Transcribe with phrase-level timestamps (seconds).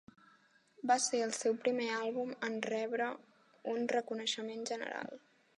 [0.91, 3.13] Va ser el seu primer àlbum en rebre
[3.75, 5.19] un reconeixement general.